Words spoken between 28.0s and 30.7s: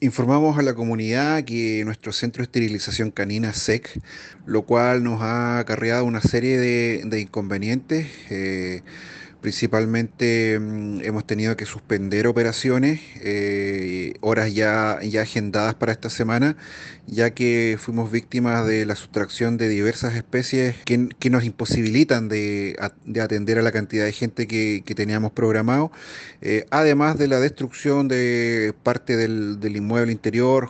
de parte del, del inmueble interior,